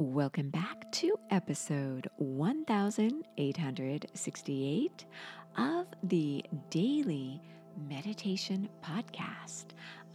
Welcome 0.00 0.48
back 0.48 0.90
to 0.92 1.20
episode 1.30 2.08
1868 2.16 5.04
of 5.58 5.86
the 6.04 6.42
Daily 6.70 7.42
Meditation 7.86 8.70
Podcast. 8.82 9.66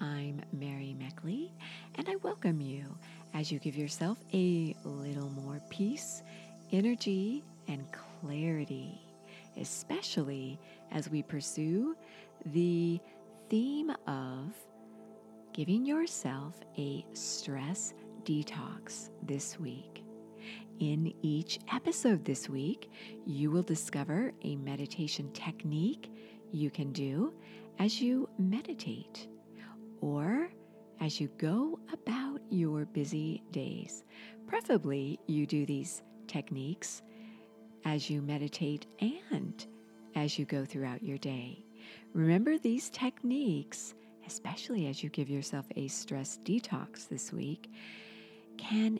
I'm 0.02 0.42
Mary 0.52 0.96
Meckley, 1.00 1.52
and 2.00 2.10
I 2.10 2.16
welcome 2.24 2.60
you 2.60 2.98
as 3.36 3.52
you 3.52 3.60
give 3.60 3.76
yourself 3.76 4.18
a 4.34 4.76
little 4.84 5.29
more 5.29 5.61
peace, 5.70 6.23
energy, 6.71 7.43
and 7.67 7.86
clarity, 7.91 8.99
especially 9.55 10.59
as 10.91 11.11
we 11.11 11.21
pursue 11.21 11.95
the 12.47 12.99
theme 13.52 13.91
of 14.07 14.52
giving 15.54 15.86
yourself 15.86 16.55
a 16.75 17.05
stress 17.13 17.93
detox 18.26 19.10
this 19.21 19.60
week. 19.60 20.04
In 20.80 21.14
each 21.21 21.59
episode 21.72 22.26
this 22.26 22.49
week, 22.49 22.91
you 23.26 23.52
will 23.52 23.63
discover 23.63 24.34
a 24.44 24.55
meditation 24.58 25.32
technique 25.32 26.12
you 26.52 26.70
can 26.70 26.91
do 26.91 27.34
as 27.80 28.02
you 28.02 28.27
meditate 28.38 29.27
or 30.02 30.49
as 30.99 31.22
you 31.22 31.30
go 31.38 31.80
about 31.94 32.41
your 32.49 32.85
busy 32.85 33.44
days. 33.52 34.04
Preferably, 34.48 35.20
you 35.27 35.46
do 35.46 35.66
these 35.66 36.02
techniques 36.27 37.04
as 37.85 38.10
you 38.10 38.21
meditate 38.21 38.88
and 38.99 39.66
as 40.16 40.40
you 40.40 40.46
go 40.46 40.66
throughout 40.66 41.04
your 41.04 41.18
day. 41.20 41.63
Remember, 42.13 42.57
these 42.57 42.90
techniques, 42.90 43.94
especially 44.26 44.88
as 44.88 45.04
you 45.04 45.10
give 45.10 45.30
yourself 45.30 45.66
a 45.76 45.88
stress 45.88 46.40
detox 46.44 47.07
this 47.07 47.32
week, 47.32 47.70
can 48.70 49.00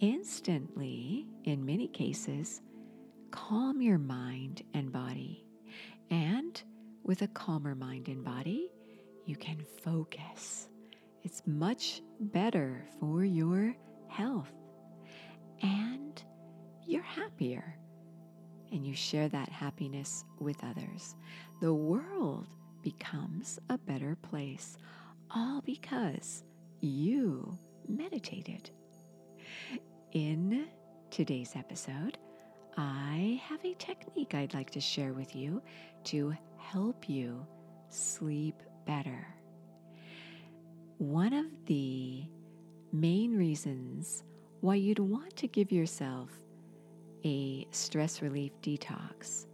instantly, 0.00 1.26
in 1.44 1.64
many 1.64 1.86
cases, 1.86 2.60
calm 3.30 3.80
your 3.80 3.98
mind 3.98 4.62
and 4.74 4.92
body. 4.92 5.44
And 6.10 6.60
with 7.04 7.22
a 7.22 7.28
calmer 7.28 7.74
mind 7.74 8.08
and 8.08 8.24
body, 8.24 8.68
you 9.26 9.36
can 9.36 9.64
focus. 9.84 10.68
It's 11.22 11.42
much 11.46 12.02
better 12.18 12.84
for 12.98 13.24
your 13.24 13.76
health. 14.08 14.52
And 15.62 16.20
you're 16.84 17.02
happier. 17.02 17.76
And 18.72 18.84
you 18.84 18.94
share 18.94 19.28
that 19.28 19.50
happiness 19.50 20.24
with 20.40 20.56
others. 20.64 21.14
The 21.60 21.74
world 21.74 22.48
becomes 22.82 23.58
a 23.68 23.78
better 23.78 24.16
place, 24.16 24.76
all 25.30 25.60
because 25.60 26.42
you 26.80 27.56
meditated. 27.88 28.70
In 30.12 30.66
today's 31.10 31.54
episode, 31.56 32.18
I 32.76 33.40
have 33.44 33.64
a 33.64 33.74
technique 33.74 34.34
I'd 34.34 34.54
like 34.54 34.70
to 34.70 34.80
share 34.80 35.12
with 35.12 35.36
you 35.36 35.62
to 36.04 36.34
help 36.58 37.08
you 37.08 37.46
sleep 37.88 38.62
better. 38.86 39.26
One 40.98 41.32
of 41.32 41.46
the 41.66 42.24
main 42.92 43.36
reasons 43.36 44.24
why 44.60 44.74
you'd 44.74 44.98
want 44.98 45.36
to 45.36 45.46
give 45.46 45.72
yourself 45.72 46.30
a 47.24 47.66
stress 47.70 48.22
relief 48.22 48.52
detox 48.62 49.46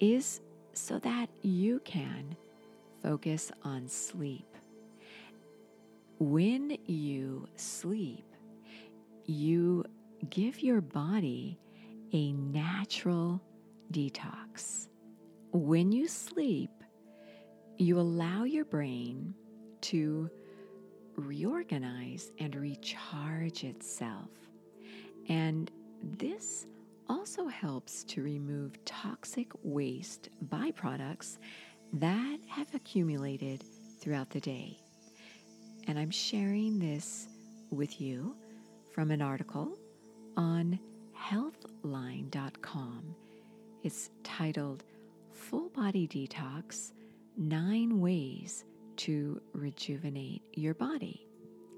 is 0.00 0.40
so 0.72 0.98
that 0.98 1.28
you 1.42 1.80
can 1.84 2.36
focus 3.02 3.52
on 3.62 3.88
sleep. 3.88 4.46
When 6.18 6.76
you 6.86 7.48
sleep, 7.56 8.24
you 9.26 9.84
give 10.30 10.60
your 10.60 10.80
body 10.80 11.58
a 12.12 12.32
natural 12.32 13.40
detox. 13.92 14.88
When 15.52 15.92
you 15.92 16.08
sleep, 16.08 16.70
you 17.78 17.98
allow 17.98 18.44
your 18.44 18.64
brain 18.64 19.34
to 19.82 20.30
reorganize 21.16 22.30
and 22.38 22.54
recharge 22.54 23.64
itself. 23.64 24.30
And 25.28 25.70
this 26.02 26.66
also 27.08 27.46
helps 27.46 28.04
to 28.04 28.22
remove 28.22 28.82
toxic 28.84 29.50
waste 29.62 30.28
byproducts 30.48 31.38
that 31.94 32.38
have 32.48 32.74
accumulated 32.74 33.62
throughout 34.00 34.30
the 34.30 34.40
day. 34.40 34.78
And 35.86 35.98
I'm 35.98 36.10
sharing 36.10 36.78
this 36.78 37.28
with 37.70 38.00
you 38.00 38.34
from 38.94 39.10
an 39.10 39.20
article 39.20 39.76
on 40.36 40.78
healthline.com. 41.18 43.14
It's 43.82 44.10
titled 44.22 44.84
Full 45.32 45.68
Body 45.70 46.06
Detox 46.06 46.92
Nine 47.36 48.00
Ways 48.00 48.64
to 48.98 49.40
Rejuvenate 49.52 50.42
Your 50.52 50.74
Body. 50.74 51.26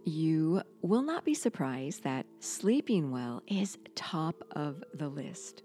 You 0.04 0.60
will 0.82 1.00
not 1.00 1.24
be 1.24 1.32
surprised 1.32 2.04
that 2.04 2.26
sleeping 2.40 3.10
well 3.10 3.42
is 3.46 3.78
top 3.94 4.36
of 4.50 4.84
the 4.92 5.08
list. 5.08 5.62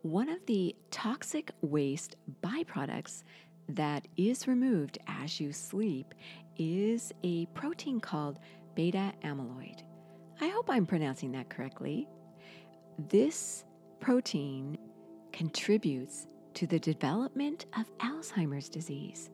One 0.00 0.30
of 0.30 0.38
the 0.46 0.74
toxic 0.90 1.52
waste 1.60 2.16
byproducts 2.42 3.24
that 3.68 4.08
is 4.16 4.48
removed 4.48 4.96
as 5.06 5.38
you 5.38 5.52
sleep 5.52 6.14
is 6.56 7.12
a 7.22 7.44
protein 7.46 8.00
called 8.00 8.38
beta 8.74 9.12
amyloid. 9.22 9.82
I 10.40 10.48
hope 10.48 10.70
I'm 10.70 10.86
pronouncing 10.86 11.32
that 11.32 11.48
correctly. 11.48 12.08
This 13.08 13.64
protein 14.00 14.78
contributes 15.32 16.26
to 16.54 16.66
the 16.66 16.78
development 16.78 17.66
of 17.76 17.86
Alzheimer's 17.98 18.68
disease. 18.68 19.30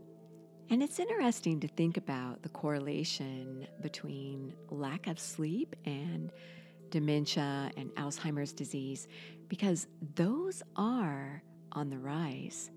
And 0.70 0.82
it's 0.82 0.98
interesting 0.98 1.60
to 1.60 1.68
think 1.68 1.98
about 1.98 2.42
the 2.42 2.48
correlation 2.48 3.66
between 3.82 4.54
lack 4.70 5.06
of 5.06 5.18
sleep 5.18 5.76
and 5.84 6.32
dementia 6.90 7.70
and 7.76 7.90
Alzheimer's 7.96 8.52
disease 8.52 9.06
because 9.48 9.86
those 10.14 10.62
are 10.76 11.42
on 11.72 11.90
the 11.90 11.98
rise. 11.98 12.70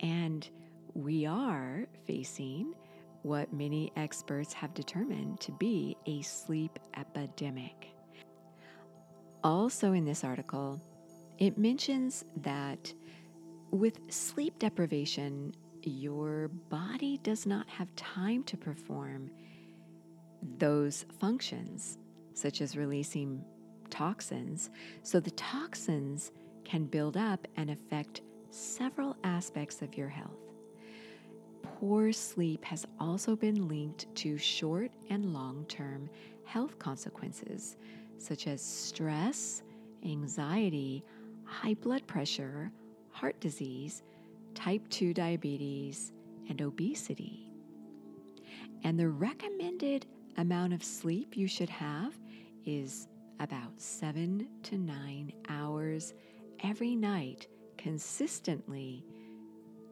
And 0.00 0.48
we 0.94 1.26
are 1.26 1.86
facing 2.06 2.74
what 3.22 3.52
many 3.52 3.92
experts 3.96 4.52
have 4.52 4.74
determined 4.74 5.40
to 5.40 5.52
be 5.52 5.96
a 6.06 6.22
sleep 6.22 6.78
epidemic. 6.96 7.88
Also, 9.44 9.92
in 9.92 10.04
this 10.04 10.24
article, 10.24 10.80
it 11.38 11.58
mentions 11.58 12.24
that 12.38 12.92
with 13.70 14.00
sleep 14.12 14.58
deprivation, 14.58 15.54
your 15.82 16.48
body 16.48 17.20
does 17.22 17.46
not 17.46 17.68
have 17.68 17.94
time 17.96 18.42
to 18.44 18.56
perform 18.56 19.30
those 20.58 21.04
functions, 21.20 21.98
such 22.34 22.60
as 22.60 22.76
releasing 22.76 23.44
toxins. 23.90 24.70
So 25.02 25.20
the 25.20 25.30
toxins 25.32 26.32
can 26.64 26.84
build 26.84 27.16
up 27.16 27.46
and 27.56 27.70
affect 27.70 28.22
several 28.50 29.16
aspects 29.24 29.82
of 29.82 29.96
your 29.96 30.08
health. 30.08 30.47
Poor 31.78 32.10
sleep 32.10 32.64
has 32.64 32.84
also 32.98 33.36
been 33.36 33.68
linked 33.68 34.12
to 34.16 34.36
short 34.36 34.90
and 35.10 35.32
long 35.32 35.64
term 35.68 36.10
health 36.44 36.76
consequences, 36.80 37.76
such 38.18 38.48
as 38.48 38.60
stress, 38.60 39.62
anxiety, 40.04 41.04
high 41.44 41.74
blood 41.74 42.04
pressure, 42.08 42.72
heart 43.10 43.38
disease, 43.38 44.02
type 44.56 44.88
2 44.88 45.14
diabetes, 45.14 46.10
and 46.48 46.60
obesity. 46.60 47.52
And 48.82 48.98
the 48.98 49.08
recommended 49.08 50.04
amount 50.36 50.72
of 50.72 50.82
sleep 50.82 51.36
you 51.36 51.46
should 51.46 51.70
have 51.70 52.12
is 52.66 53.06
about 53.38 53.80
seven 53.80 54.48
to 54.64 54.78
nine 54.78 55.32
hours 55.48 56.12
every 56.64 56.96
night 56.96 57.46
consistently 57.76 59.04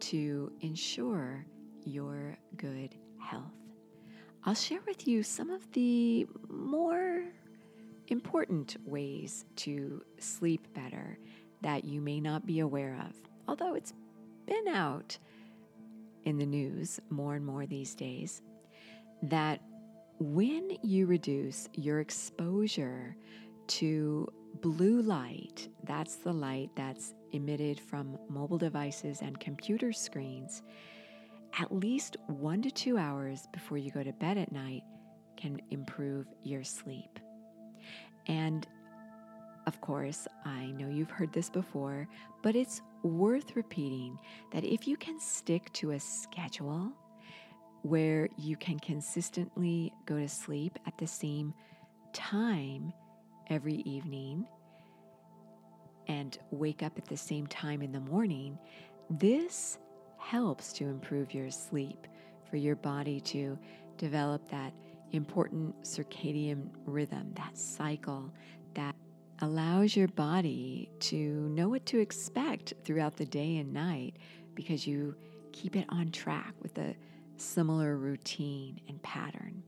to 0.01 0.51
ensure 0.63 1.47
your 1.87 2.37
good 2.57 2.95
health. 3.19 3.53
I'll 4.45 4.55
share 4.55 4.81
with 4.87 5.09
you 5.09 5.23
some 5.23 5.51
of 5.51 5.71
the 5.73 6.27
more 6.49 7.25
important 8.09 8.77
ways 8.85 9.45
to 9.57 10.03
sleep 10.19 10.69
better 10.75 11.19
that 11.63 11.85
you 11.85 12.01
may 12.01 12.21
not 12.21 12.47
be 12.47 12.61
aware 12.61 12.97
of, 13.07 13.15
although 13.49 13.75
it's 13.75 13.93
been 14.47 14.69
out 14.69 15.19
in 16.25 16.39
the 16.39 16.47
news 16.47 17.01
more 17.11 17.35
and 17.35 17.45
more 17.45 17.67
these 17.67 17.95
days 17.95 18.43
that 19.23 19.61
when 20.19 20.77
you 20.83 21.07
reduce 21.07 21.69
your 21.75 22.01
exposure 22.01 23.17
to 23.67 24.29
blue 24.61 25.03
light, 25.03 25.69
that's 25.85 26.17
the 26.17 26.33
light 26.33 26.71
that's 26.75 27.15
emitted 27.33 27.81
from 27.81 28.19
mobile 28.29 28.59
devices 28.59 29.21
and 29.21 29.39
computer 29.41 29.93
screens, 29.93 30.63
at 31.59 31.73
least 31.73 32.17
one 32.27 32.63
to 32.63 32.71
two 32.71 32.99
hours 32.99 33.49
before 33.53 33.79
you 33.79 33.91
go 33.91 34.03
to 34.03 34.13
bed 34.13 34.37
at 34.37 34.53
night 34.53 34.83
can 35.37 35.59
improve 35.71 36.27
your 36.43 36.63
sleep. 36.63 37.19
And 38.27 38.67
of 39.67 39.81
course, 39.81 40.29
I 40.45 40.67
know 40.67 40.89
you've 40.89 41.11
heard 41.11 41.33
this 41.33 41.51
before, 41.51 42.09
but 42.43 42.55
it's 42.55 42.83
worth 43.03 43.57
repeating 43.57 44.19
that 44.53 44.65
if 44.65 44.87
you 44.87 44.97
can 44.97 45.19
stick 45.19 45.73
to 45.75 45.93
a 45.93 46.01
schedule 46.01 46.93
where 47.83 48.29
you 48.37 48.57
can 48.57 48.79
consistently 48.79 49.93
go 50.07 50.19
to 50.19 50.29
sleep 50.29 50.79
at 50.87 50.97
the 50.99 51.07
same 51.07 51.53
time 52.13 52.93
every 53.49 53.77
evening 53.85 54.47
and 56.09 56.39
wake 56.51 56.83
up 56.83 56.97
at 56.97 57.07
the 57.07 57.17
same 57.17 57.47
time 57.47 57.83
in 57.83 57.91
the 57.93 58.01
morning, 58.01 58.59
this 59.11 59.79
helps 60.29 60.73
to 60.73 60.85
improve 60.85 61.33
your 61.33 61.51
sleep, 61.51 62.07
for 62.51 62.57
your 62.57 62.77
body 62.77 63.21
to 63.21 63.57
develop 63.97 64.49
that 64.51 64.73
important 65.13 65.81
circadian 65.83 66.69
rhythm, 66.85 67.33
that 67.37 67.57
cycle 67.57 68.33
that 68.75 68.95
allows 69.41 69.95
your 69.95 70.09
body 70.09 70.91
to 70.99 71.17
know 71.51 71.69
what 71.69 71.87
to 71.87 71.99
expect 72.01 72.75
throughout 72.85 73.17
the 73.17 73.25
day 73.25 73.59
and 73.59 73.73
night 73.73 74.17
because 74.55 74.87
you 74.87 75.15
keep 75.53 75.77
it 75.77 75.87
on 75.91 76.11
track 76.11 76.55
with 76.61 76.77
a 76.79 76.95
similar 77.37 77.97
routine 77.97 78.81
and 78.89 79.01
pattern. 79.03 79.63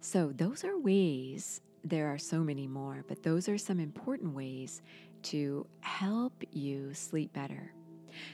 So, 0.00 0.32
those 0.34 0.64
are 0.64 0.78
ways, 0.78 1.60
there 1.84 2.08
are 2.08 2.18
so 2.18 2.40
many 2.40 2.66
more, 2.66 3.04
but 3.06 3.22
those 3.22 3.48
are 3.48 3.58
some 3.58 3.78
important 3.78 4.34
ways 4.34 4.82
to 5.24 5.66
help 5.80 6.42
you 6.52 6.92
sleep 6.92 7.32
better. 7.32 7.72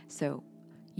So, 0.08 0.42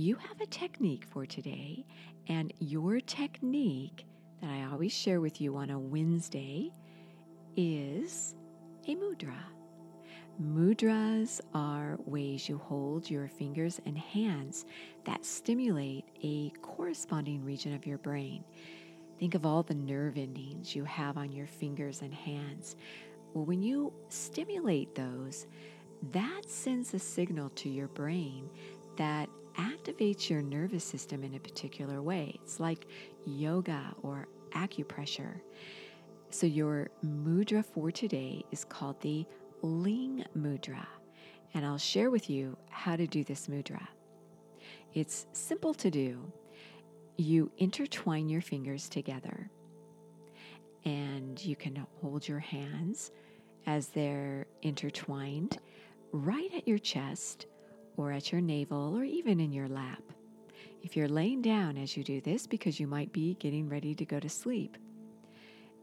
you 0.01 0.17
have 0.17 0.41
a 0.41 0.47
technique 0.47 1.05
for 1.05 1.27
today, 1.27 1.85
and 2.27 2.55
your 2.59 3.01
technique 3.01 4.07
that 4.41 4.51
I 4.51 4.65
always 4.73 4.93
share 4.93 5.21
with 5.21 5.43
you 5.43 5.57
on 5.57 5.69
a 5.69 5.79
Wednesday 5.79 6.73
is 7.55 8.35
a 8.89 8.97
mudra. 8.97 9.37
Mudras 10.43 11.43
are 11.53 11.99
ways 12.07 12.49
you 12.49 12.57
hold 12.57 13.11
your 13.11 13.29
fingers 13.29 13.79
and 13.85 13.99
hands 13.99 14.65
that 15.05 15.27
stimulate 15.27 16.07
a 16.25 16.49
corresponding 16.63 17.45
region 17.45 17.75
of 17.75 17.87
your 17.87 17.99
brain. 17.99 18.43
Think 19.19 19.35
of 19.35 19.45
all 19.45 19.63
the 19.63 19.75
nerve 19.75 20.17
endings 20.17 20.75
you 20.75 20.85
have 20.85 21.19
on 21.19 21.31
your 21.31 21.47
fingers 21.47 22.01
and 22.01 22.15
hands. 22.15 22.75
Well, 23.35 23.45
when 23.45 23.61
you 23.61 23.93
stimulate 24.09 24.95
those, 24.95 25.47
that 26.13 26.49
sends 26.49 26.95
a 26.95 26.99
signal 26.99 27.51
to 27.51 27.69
your 27.69 27.89
brain 27.89 28.49
that 28.97 29.29
activates 29.61 30.31
your 30.31 30.43
nervous 30.43 30.85
system 30.85 31.25
in 31.25 31.35
a 31.35 31.41
particular 31.41 32.03
way. 32.03 32.39
It's 32.43 32.61
like 32.61 32.87
yoga 33.27 33.95
or 34.03 34.29
acupressure. 34.53 35.41
So, 36.31 36.47
your 36.47 36.91
mudra 37.05 37.65
for 37.65 37.91
today 37.91 38.45
is 38.53 38.65
called 38.65 39.01
the 39.01 39.27
Ling 39.63 40.25
Mudra, 40.37 40.87
and 41.55 41.67
I'll 41.67 41.79
share 41.79 42.11
with 42.11 42.31
you 42.31 42.57
how 42.71 42.97
to 42.97 43.07
do 43.07 43.25
this 43.25 43.49
mudra. 43.49 43.87
It's 44.95 45.27
simple 45.33 45.75
to 45.75 45.91
do. 45.91 46.33
You 47.17 47.51
intertwine 47.59 48.29
your 48.29 48.41
fingers 48.41 48.89
together, 48.89 49.51
and 50.85 51.43
you 51.45 51.57
can 51.57 51.85
hold 52.01 52.27
your 52.27 52.39
hands 52.39 53.11
as 53.67 53.89
they're 53.89 54.47
intertwined 54.63 55.59
right 56.13 56.51
at 56.55 56.67
your 56.67 56.79
chest 56.79 57.47
or 57.97 58.13
at 58.13 58.33
your 58.33 58.41
navel 58.41 58.97
or 58.97 59.05
even 59.05 59.41
in 59.41 59.53
your 59.53 59.69
lap. 59.69 60.03
If 60.83 60.97
you're 60.97 61.09
laying 61.09 61.43
down 61.43 61.77
as 61.77 61.97
you 61.97 62.05
do 62.05 62.21
this 62.21 62.47
because 62.47 62.81
you 62.81 62.87
might 62.87 63.13
be 63.13 63.35
getting 63.35 63.69
ready 63.69 63.95
to 63.95 64.05
go 64.05 64.19
to 64.19 64.29
sleep, 64.29 64.79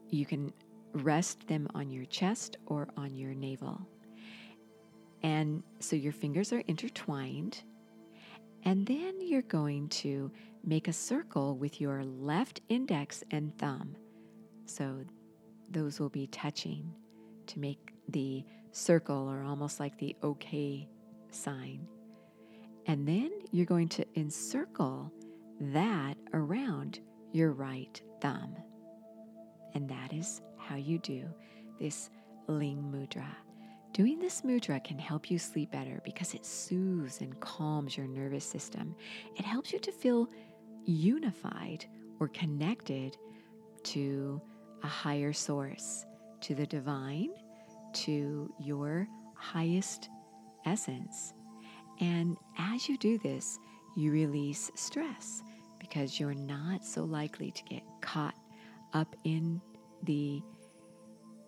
you 0.09 0.25
can 0.25 0.51
rest 0.94 1.48
them 1.48 1.68
on 1.75 1.89
your 1.89 2.06
chest 2.06 2.57
or 2.65 2.88
on 2.98 3.15
your 3.15 3.33
navel. 3.33 3.88
And 5.24 5.63
so 5.80 5.95
your 5.95 6.13
fingers 6.13 6.54
are 6.54 6.63
intertwined. 6.68 7.63
And 8.63 8.86
then 8.86 9.15
you're 9.21 9.44
going 9.44 9.89
to 9.89 10.31
make 10.63 10.88
a 10.88 10.94
circle 10.94 11.56
with 11.56 11.80
your 11.80 12.03
left 12.03 12.62
index 12.69 13.24
and 13.31 13.56
thumb. 13.57 13.95
So 14.65 15.06
those 15.69 16.00
will 16.00 16.10
be 16.10 16.27
touching 16.27 16.94
to 17.48 17.60
make 17.60 17.94
the 18.10 18.44
circle 18.71 19.30
or 19.30 19.44
almost 19.44 19.80
like 19.80 19.98
the 19.98 20.15
OK 20.24 20.88
sign. 21.31 21.88
And 22.88 23.07
then 23.07 23.31
you're 23.51 23.66
going 23.66 23.89
to 23.89 24.06
encircle 24.18 25.12
that 25.60 26.16
around 26.34 27.00
your 27.34 27.51
right 27.51 28.01
thumb. 28.22 28.56
And 29.74 29.89
that 29.89 30.13
is 30.13 30.42
how 30.57 30.75
you 30.75 30.98
do 31.00 31.25
this 31.80 32.10
Ling 32.48 32.81
Mudra. 32.92 33.28
Doing 33.94 34.19
this 34.19 34.42
mudra 34.42 34.84
can 34.84 35.00
help 35.00 35.30
you 35.31 35.39
sleep 35.39 35.72
better 35.72 36.01
because 36.04 36.34
it 36.34 36.45
soothes 36.45 37.22
and 37.22 37.39
calms 37.39 37.98
your 37.98 38.07
nervous 38.07 38.45
system. 38.45 38.95
It 39.36 39.45
helps 39.45 39.74
you 39.74 39.80
to 39.80 39.92
feel 39.92 40.30
unified 40.86 41.86
or 42.19 42.28
connected 42.30 43.18
to 43.84 44.42
a 44.84 44.88
higher 44.88 45.34
source, 45.34 46.06
to 46.42 46.56
the 46.56 46.66
divine, 46.66 47.30
to 47.94 48.54
your 48.60 49.07
highest 49.36 50.10
essence. 50.66 51.34
And 51.99 52.38
as 52.57 52.88
you 52.88 52.97
do 52.97 53.17
this, 53.17 53.59
you 53.95 54.11
release 54.11 54.71
stress 54.75 55.41
because 55.79 56.19
you're 56.19 56.33
not 56.33 56.85
so 56.85 57.03
likely 57.03 57.51
to 57.51 57.63
get 57.63 57.83
caught 58.01 58.35
up 58.94 59.15
in 59.23 59.61
the 60.03 60.41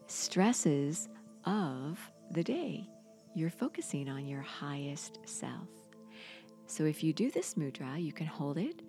stresses 0.07 1.09
of 1.45 1.99
the 2.31 2.43
day. 2.43 2.87
You're 3.35 3.49
focusing 3.49 4.09
on 4.09 4.27
your 4.27 4.41
highest 4.41 5.19
self. 5.25 5.67
So 6.65 6.85
if 6.85 7.03
you 7.03 7.13
do 7.13 7.31
this 7.31 7.55
mudra, 7.55 8.01
you 8.03 8.11
can 8.11 8.27
hold 8.27 8.57
it 8.57 8.81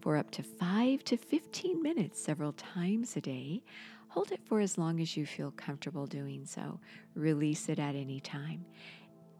for 0.00 0.16
up 0.16 0.30
to 0.32 0.42
5 0.42 1.04
to 1.04 1.16
15 1.16 1.82
minutes 1.82 2.22
several 2.22 2.52
times 2.52 3.16
a 3.16 3.20
day. 3.20 3.62
Hold 4.08 4.32
it 4.32 4.40
for 4.44 4.60
as 4.60 4.78
long 4.78 5.00
as 5.00 5.16
you 5.16 5.26
feel 5.26 5.50
comfortable 5.50 6.06
doing 6.06 6.46
so. 6.46 6.80
Release 7.14 7.68
it 7.68 7.78
at 7.78 7.94
any 7.94 8.20
time. 8.20 8.64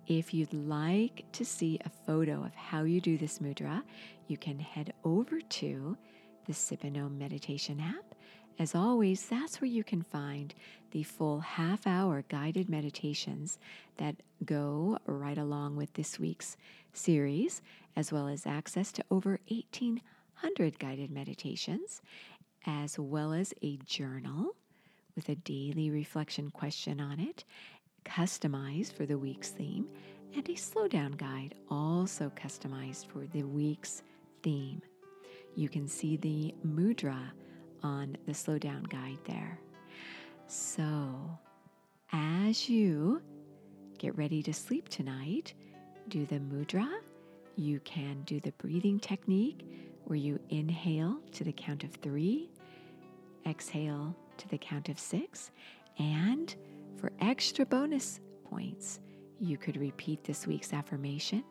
If 0.08 0.32
you'd 0.32 0.54
like 0.54 1.26
to 1.32 1.44
see 1.44 1.78
a 1.84 1.90
photo 1.90 2.42
of 2.42 2.54
how 2.54 2.84
you 2.84 2.98
do 2.98 3.18
this 3.18 3.40
mudra, 3.40 3.82
you 4.26 4.38
can 4.38 4.58
head 4.58 4.94
over 5.04 5.38
to 5.38 5.98
the 6.46 6.54
Sip 6.54 6.82
Meditation 6.82 7.78
app. 7.78 8.14
As 8.58 8.74
always, 8.74 9.26
that's 9.26 9.60
where 9.60 9.68
you 9.68 9.84
can 9.84 10.00
find 10.00 10.54
the 10.92 11.02
full 11.02 11.40
half 11.40 11.86
hour 11.86 12.24
guided 12.30 12.70
meditations 12.70 13.58
that 13.98 14.16
go 14.46 14.96
right 15.04 15.36
along 15.36 15.76
with 15.76 15.92
this 15.92 16.18
week's 16.18 16.56
series, 16.94 17.60
as 17.94 18.10
well 18.10 18.28
as 18.28 18.46
access 18.46 18.90
to 18.92 19.04
over 19.10 19.40
1,800 19.48 20.78
guided 20.78 21.10
meditations, 21.10 22.00
as 22.64 22.98
well 22.98 23.34
as 23.34 23.52
a 23.60 23.76
journal 23.84 24.54
with 25.14 25.28
a 25.28 25.34
daily 25.34 25.90
reflection 25.90 26.48
question 26.48 27.00
on 27.00 27.20
it, 27.20 27.44
customized 28.04 28.92
for 28.92 29.06
the 29.06 29.18
week's 29.18 29.50
theme, 29.50 29.86
and 30.34 30.48
a 30.48 30.52
slowdown 30.52 31.16
guide 31.16 31.54
also 31.70 32.30
customized 32.36 33.06
for 33.06 33.26
the 33.26 33.42
week's 33.42 34.02
theme. 34.42 34.82
You 35.54 35.68
can 35.68 35.88
see 35.88 36.16
the 36.16 36.54
mudra 36.66 37.30
on 37.82 38.16
the 38.26 38.32
slowdown 38.32 38.88
guide 38.88 39.18
there. 39.26 39.58
So, 40.46 41.38
as 42.12 42.68
you 42.68 43.22
get 43.98 44.16
ready 44.16 44.42
to 44.42 44.54
sleep 44.54 44.88
tonight, 44.88 45.54
do 46.08 46.24
the 46.26 46.38
mudra. 46.38 46.88
You 47.56 47.80
can 47.80 48.22
do 48.22 48.40
the 48.40 48.52
breathing 48.52 49.00
technique 49.00 49.66
where 50.04 50.18
you 50.18 50.38
inhale 50.48 51.18
to 51.32 51.44
the 51.44 51.52
count 51.52 51.84
of 51.84 51.92
three, 51.92 52.50
exhale 53.46 54.16
to 54.38 54.48
the 54.48 54.58
count 54.58 54.88
of 54.88 54.98
six, 54.98 55.50
and 55.98 56.54
for 56.98 57.12
extra 57.20 57.64
bonus 57.64 58.20
points, 58.48 59.00
you 59.40 59.56
could 59.56 59.76
repeat 59.76 60.24
this 60.24 60.46
week's 60.46 60.72
affirmation 60.72 61.44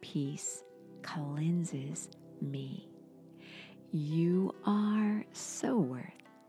Peace 0.00 0.62
cleanses 1.02 2.08
me. 2.40 2.88
You 3.90 4.54
are 4.64 5.24
so 5.32 5.76
worth 5.76 6.04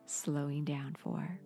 slowing 0.05 0.65
down 0.65 0.95
for. 0.99 1.39